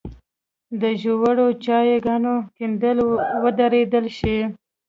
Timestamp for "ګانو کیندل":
2.05-2.97